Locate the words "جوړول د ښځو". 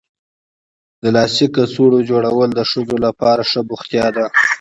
2.09-2.95